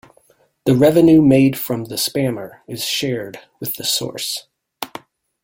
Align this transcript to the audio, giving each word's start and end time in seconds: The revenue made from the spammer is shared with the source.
The 0.65 0.73
revenue 0.73 1.21
made 1.21 1.55
from 1.55 1.83
the 1.85 1.93
spammer 1.93 2.61
is 2.67 2.83
shared 2.83 3.37
with 3.59 3.75
the 3.75 3.83
source. 3.83 4.47